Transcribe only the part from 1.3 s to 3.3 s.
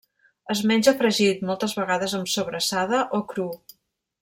moltes vegades amb sobrassada, o